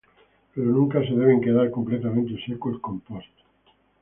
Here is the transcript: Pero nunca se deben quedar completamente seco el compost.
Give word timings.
Pero 0.53 0.67
nunca 0.71 0.97
se 1.05 1.13
deben 1.13 1.41
quedar 1.41 1.69
completamente 1.69 2.41
seco 2.43 2.71
el 2.71 2.81
compost. 2.81 3.31